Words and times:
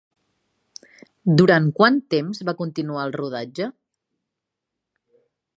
Durant 1.41 1.69
quant 1.81 2.01
temps 2.15 2.41
va 2.49 2.57
continuar 2.63 3.07
el 3.11 3.15
rodatge? 3.23 3.71